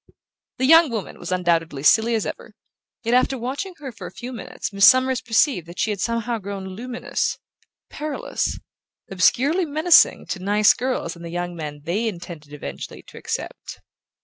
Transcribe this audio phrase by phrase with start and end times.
[0.57, 2.55] The young woman was undoubtedly as silly as ever;
[3.03, 6.39] yet after watching her for a few minutes Miss Summers perceived that she had somehow
[6.39, 7.37] grown luminous,
[7.87, 8.57] perilous,
[9.11, 13.79] obscurely menacing to nice girls and the young men they intended eventually to accept.